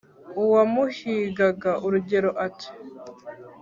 Uwamuhigaga 0.43 1.71
urugero 1.85 2.29
ati: 2.47 2.69